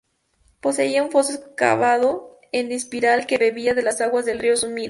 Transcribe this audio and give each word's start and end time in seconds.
Poseía 0.61 1.03
un 1.03 1.11
foso 1.11 1.31
excavado 1.35 2.39
en 2.51 2.71
espiral 2.71 3.27
que 3.27 3.37
bebía 3.37 3.75
de 3.75 3.83
las 3.83 4.01
aguas 4.01 4.25
del 4.25 4.39
río 4.39 4.57
Sumida. 4.57 4.79